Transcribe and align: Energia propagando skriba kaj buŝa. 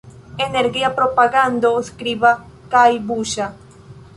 Energia 0.45 0.89
propagando 0.99 1.73
skriba 1.91 2.33
kaj 2.73 2.89
buŝa. 3.11 3.53